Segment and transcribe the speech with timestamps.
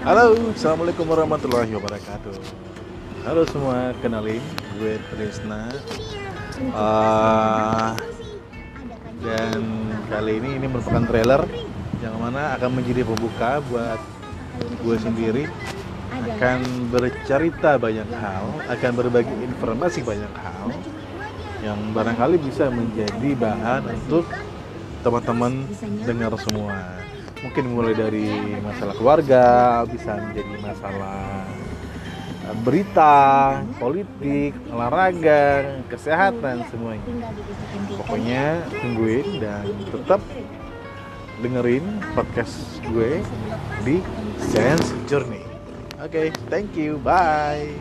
[0.00, 2.32] Halo, Assalamualaikum warahmatullahi wabarakatuh.
[3.20, 4.40] Halo semua, kenalin
[4.80, 5.68] gue Trisna.
[6.72, 7.92] Uh,
[9.20, 9.60] Dan
[10.08, 11.44] kali ini ini merupakan trailer
[12.00, 14.00] Yang mana akan menjadi pembuka buat
[14.80, 15.44] gue sendiri.
[16.16, 20.72] Akan bercerita banyak hal Akan berbagi informasi banyak hal
[21.60, 24.24] Yang barangkali bisa menjadi bahan untuk
[25.04, 25.68] teman-teman
[26.08, 27.00] dengar semua
[27.40, 28.28] mungkin mulai dari
[28.60, 29.44] masalah keluarga
[29.88, 31.48] bisa menjadi masalah
[32.44, 33.18] eh, berita,
[33.80, 37.06] politik, olahraga, kesehatan semuanya.
[37.96, 40.20] Pokoknya tungguin dan tetap
[41.40, 43.24] dengerin podcast gue
[43.84, 44.04] di
[44.36, 45.40] Sense Journey.
[46.00, 47.72] Oke, okay, thank you, bye.